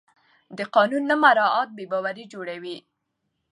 [0.57, 2.77] د قانون نه مراعت بې باوري جوړوي